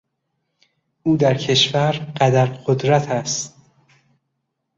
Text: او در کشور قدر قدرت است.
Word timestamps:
او 1.03 1.17
در 1.17 1.33
کشور 1.37 1.91
قدر 1.91 2.45
قدرت 2.45 3.09
است. 3.09 3.55